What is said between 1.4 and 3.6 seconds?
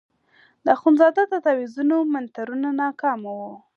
تاویزونو منترونه ناکامه وو.